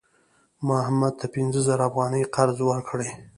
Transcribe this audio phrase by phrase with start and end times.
[0.65, 3.09] ما احمد ته پنځه زره افغانۍ قرض ورکړې.